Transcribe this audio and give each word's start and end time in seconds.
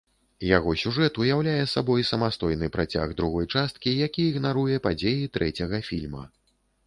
Яго 0.57 0.71
сюжэт 0.83 1.17
уяўляе 1.23 1.65
сабой 1.73 2.05
самастойны 2.11 2.69
працяг 2.77 3.13
другой 3.19 3.45
часткі, 3.57 3.93
які 4.07 4.21
ігнаруе 4.31 4.81
падзеі 4.87 5.31
трэцяга 5.37 5.77
фільма. 5.91 6.23